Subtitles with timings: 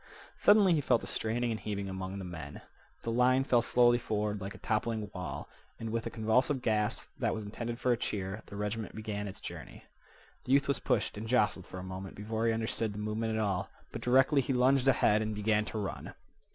[0.35, 2.61] Suddenly he felt a straining and heaving among the men.
[3.03, 5.47] The line fell slowly forward like a toppling wall,
[5.79, 9.39] and, with a convulsive gasp that was intended for a cheer, the regiment began its
[9.39, 9.83] journey.
[10.45, 13.39] The youth was pushed and jostled for a moment before he understood the movement at
[13.41, 16.15] all, but directly he lunged ahead and began to run.